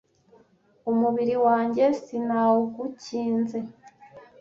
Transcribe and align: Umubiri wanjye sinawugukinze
Umubiri 0.91 1.35
wanjye 1.45 1.85
sinawugukinze 2.03 3.57